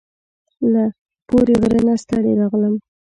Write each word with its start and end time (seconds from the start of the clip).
له 0.73 0.83
پوري 1.27 1.55
غره 1.61 1.81
نه 1.87 1.93
ستړي 2.03 2.31
راغلم 2.39 2.73